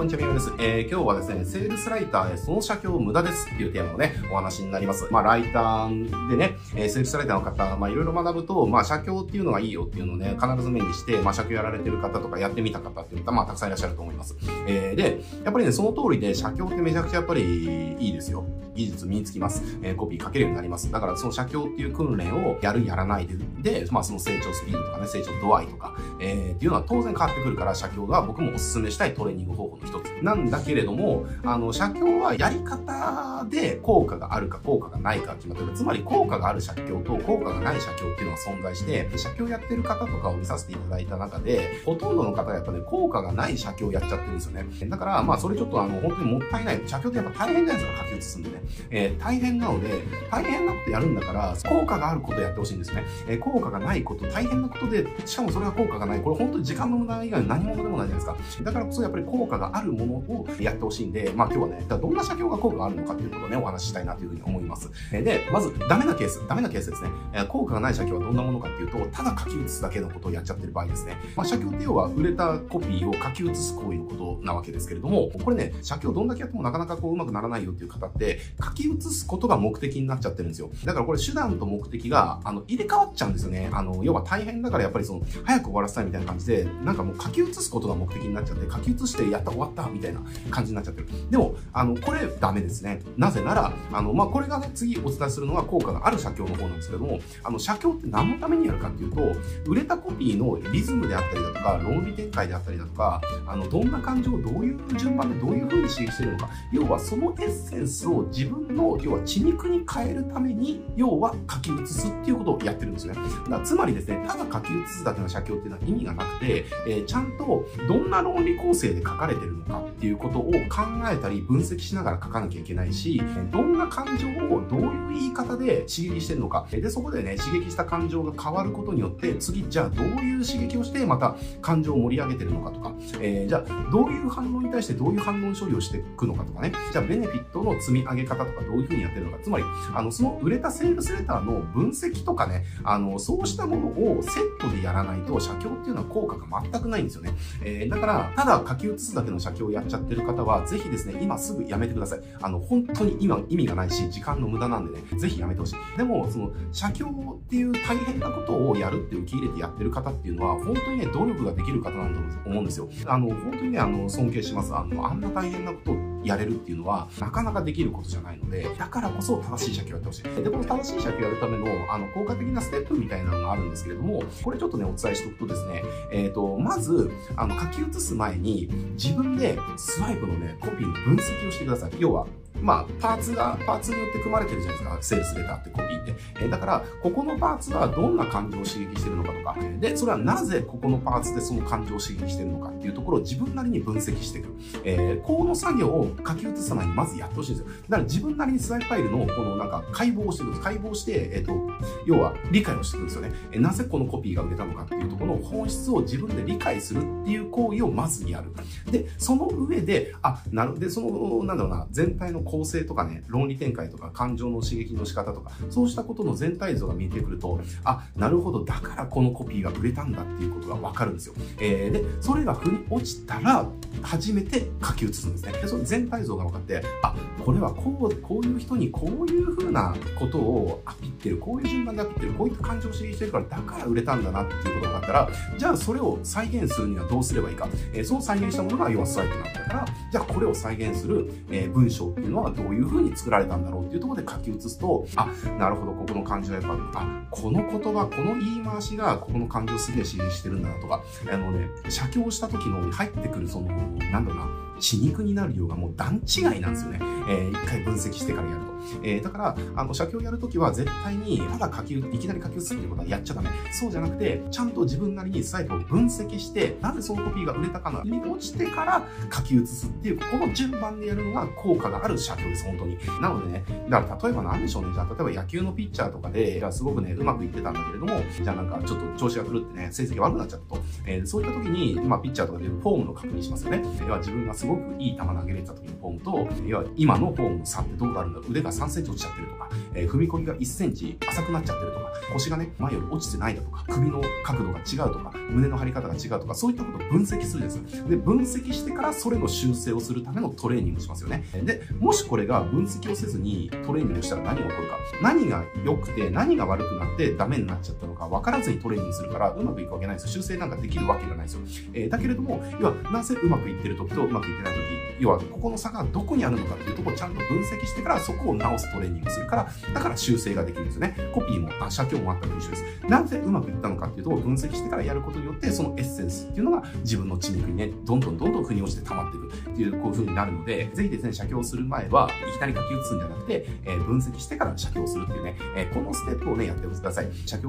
[0.00, 0.50] こんにちは、みよです。
[0.58, 5.06] えー、今日はですね、セールスライターでその写経無駄ですっていうテーマのね、お話になります。
[5.10, 14.38] まあ、ライターでね、えー、セールスライターの方、まあ、いろいろ学ぶと、まあ、写経っていうのがいいよっていうのをね、必ず目にして、まあ、写経やられてる方とかやってみた方っていうのが、まあ、たくさんいらっしゃると思います。
[14.66, 18.46] えー、で、やっぱりね、その通りで、写経ってめちゃくちゃやっぱりいいですよ。
[18.74, 19.62] 技術身につきます。
[19.82, 20.90] えー、コピー書けるようになります。
[20.90, 30.10] だから、その写経っていう訓練をやる、やらないで、で、まあ、その成長スピードとかね、成長度合いとか、えー、っていうのは当然変わってくるから、写経が僕もお勧めしたいトレーニング方法の一つ。
[30.22, 35.72] なんだけれども、あの、写経はやり方で効果があるか効果がないか決まってる。
[35.72, 44.66] つまり効果がある写経と効果がない写経っていうのが存在して、写経やってる方とかを見させていただいた中で、ほとんどの方がやっぱね、効果がない写経をやっちゃってるんですよね。
[44.88, 46.80] だから、まあ、それちょっとあの、本当にもったいない。
[46.86, 48.62] 写経ってやっぱ大変じゃないですか、書き写すんでね。
[48.90, 49.88] えー、大変なので、
[50.30, 53.04] 大変なことやるんだから、効果があることやってほしいんですね。
[53.26, 56.20] えー、効果がないこと、大変なことで、しかもそれが効果がない。
[56.20, 58.64] これ本当に時間の無駄以外何者でもないじゃないですか。
[58.64, 64.90] だからこそやっぱり効果があるるものをやってほしいんで、まあ今日はね、どんな写経が効果があるのかっていうことをね、お話ししたいなというふうに思います。
[65.10, 67.10] で、まず、ダメなケース、ダメなケースですね。
[67.48, 71.16] 効果がない写経はどんなものかっていうと、ただ書き写すだけのことをやっちゃってる場合ですね。
[71.36, 80.70] まあ写経って要は売れたコピーを書き写す行為のことなわけですけれども、これね、写経どんだけやってもなかなかこううまくならないよっていう方って、書き写すことが目的になっちゃってるんですよ。
[80.84, 83.70] だからこれ手段と目的が、あの、入れ替わっちゃうんですよね。
[83.72, 91.08] あの、要は大変だからやっぱりその、早く終わらせたいみたいな感じで、なんかもう書き写すことが目的になっちゃって、書き写してやった終わったみたいな感じになっちゃってる。
[91.30, 93.00] でも、あの、これダメですね。
[93.16, 99.32] なぜなら、あの、まあ、これがね、次お伝えするのは効果がある写経の方なんですけども、あの、写経って何のためにやるかっていうと、
[99.66, 113.20] 売れたコピーのリズムであったりだとか、論理展開であったりだとか、あの、どんな感情をどういう順番でどういう風に刺激してるのか、要はそのエッセンスを自分の、要は血肉に変えるために、要は書き写すっていうことをやってるんですよね。
[113.44, 123.20] だからつまりですね、ただ書き写すだけの写経っていうのは意味がなくて、えー、ちゃんとどんな論理構成で書かれてるのかっていうことを考えたり分析しながら書かなきゃいけないし、
[123.50, 126.66] どんな感情をどういう言い方で刺激してるのか。
[126.70, 139.64] で、そこでね、刺激した感情が変わることによって、次、じゃあどういう刺激をしてまた感情を盛り上げてるのかとか、えー、じゃあどういう反応に対してどういう反応処理をしていくのかとかね、じゃあベネフィットの積み上げ方とかどういうふうにやってるのか、つまり、
[139.94, 147.32] あの、その売れたセールスレターの分析とかね、あの、そうしたものをセットでやらないと、写経っていうのは効果が全くないんですよね。
[147.62, 152.20] えー、だから、ただ書き写すだけの写先をやっちゃってる方は、ぜひですね、今すぐやめてください。
[152.40, 155.98] あの、本当に今意味がないし、時間の無駄なんでね、ぜひやめてほしい。
[155.98, 162.88] でも、その、写経っていう大変なことをやるって受け入れてやってる方っていうのは、本当にね、努力ができる方なんだと思うんですよ。
[163.06, 164.74] あの、本当にね、あの、尊敬します。
[164.74, 170.22] あの、あんな大変なことをやれるっていうのは、なかなかできることじゃないので、だからこそ正しい写経をやってほしい。
[170.22, 175.82] で、この正しい写経をやるための、あの、効果的なステップみたいなのがあるんですけれども、これちょっとね、お伝えしておくとですね、
[176.12, 181.92] えっ、ー、と、まず、あの、書き写す前に、自分でスワイプのね、コピーの分析をしてください。
[181.98, 182.26] 要は、
[182.62, 184.98] まあ、パーツが、パーツによって組まれてるじゃないですか。
[185.00, 186.14] セールスレターってコピーって。
[186.40, 194.48] え、だから、ここのパーツはどんな感情を刺激してるのかとか、で、それはなぜここのパーツでその感情を刺激してるのかっていうところを自分なりに分析していく。
[194.84, 197.72] えー、この作業を書き写さないにまずやってほしいんですよ。
[197.88, 200.62] だから自分なりにスライドファイルのこのなんか解剖をしていくんです。
[200.62, 201.70] 解剖して、えっ、ー、と、
[202.06, 203.32] 要は理解をしていくんですよね。
[203.52, 208.52] えー、なぜこのコピーが売れたのかっていうところの本質を自分で理解するっていう行為をまずやる。
[208.90, 221.34] で、その上で、あ、なるで、その、なんだろうな、全体の構成とかね、論理展開とか感情の刺激の仕方とか、そうしたことの全体像が見えてくると、あ、なるほど、だからこのコピーが売れたんだっていうことがわかるんですよ。
[221.60, 223.66] えー、で、それが腑に落ちたら、
[224.02, 225.52] 初めて書き写すんですね。
[225.52, 227.14] で、その全体像が分かって、あ、
[227.44, 235.28] これはこう、こういう人にこういう風なことをアピってる、こういう順番でアピってる、こういった感情を刺激してるから、だから売れたんだなっていうことが分かったら、
[235.58, 237.68] じゃあそれを再現するにはどうすればいいか。
[237.92, 245.26] えー、そう再現したものが要はスワイプなんだから、じゃあこれを再現する、えー、文章っていうのはどういう風に作られたんだろうっていうところで書き写すと、あ、
[245.58, 257.00] なるほど、ここの漢字はやっぱ、あ、この言葉、この言い回しがここの漢字をすげえ支援してるんだなとか、あのね、写経した時の入ってくるその、なんだろうな、血肉になる量がもう段違いなんですよね。
[257.28, 258.70] えー、一回分析してからやると。
[259.02, 263.50] えー、だから、あの、写経やるときは絶対に、ただ書き、いきなり書き写すっていうことはやっちゃダメ。
[263.70, 272.98] そうじゃなくて、ちゃんと自分なりにサイトを分析して、なぜそのコピーが売れたかなに落ちてから書き写すっていう、この順番でやるのが効果がある写経です、本当に。
[273.20, 280.82] なのでね、だから例えば何でしょうね、じゃあ例えば野球のピッチャーとかで、じゃあすごくね、うまくいってたんだけれども、じゃあなんかちょっと調子が狂ってね、成績悪くなっちゃったと。
[281.06, 283.82] えー、そういった時に、まあピッチャーとかでフォームの確認しますよね。
[284.00, 298.08] 要は自分がすごくいい球投げれた時のフォームと、要は今のフォームの差ってどうなるんだろう腕が3センチ落ちちゃってるとか、えー、踏み込みが1センチ浅くなっちゃってるとか、腰がね、前より落ちてないだとか、首の角度が違うとか、胸の張り方が違うとか、そういったことを分析するんです。
[298.08, 301.44] で、分析してからそれの修正をするためのトレーニングしますよね。
[301.62, 304.96] で、もしこれが分析をせずにトレーニングしたら何が起こるか。
[305.22, 310.42] 何が良くて、何が悪くなってダメになっちゃったのか分からずにトレーニングするからうまくいくわけないですよ。
[310.42, 311.60] 修正なんかできるわけがないですよ。
[311.94, 314.80] えー、だけれども、要は、なぜうまくいってる時とうまくいってない時、
[315.20, 321.16] 要は、ここの差がどこにあるのかっていうところをちゃんと分析してから、そこを直すトレーニングするから、だから修正ができるんですよね。
[321.32, 322.84] コピーも、あ、写経もあったと一緒です。
[323.08, 337.28] なぜうまくいったのかっていうとこを分析してからやることによって、そのエッセンスっていうのが自分の血肉にね、どんどんどんどん腑に落ちて溜まっていくっていう、こういう風になるので、ぜひですね、写経する前は、いきなり書き写すんじゃなくて、えー、分析してから写経するっていうね、えー、このステップをね、やってください。
[337.46, 337.68] 写経、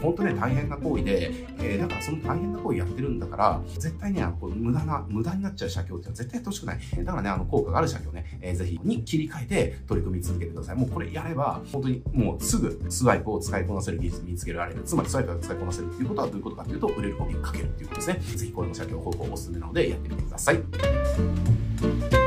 [0.00, 6.78] 本当ね、大変な行為で、えー、だからその大変な行為やってるんだから、絶対ね、こう無駄な、無駄になっちゃう写経っていうのは絶対やってほしくない。
[7.04, 10.76] だからね、あの、効果がある車両ね、えー、ぜひに切り替えて取り組み続けてください。
[10.76, 14.82] もうこれやれば、本当にもうすぐスワイプを使いこなせる技術見つけられる。
[14.84, 18.20] つまりスワイプを使いこなせるっていうことはどういうことかというと、売れるコピーかけるっていうことですね。
[18.36, 22.21] ぜひこれも車両方法おすすめなのでやってみてください。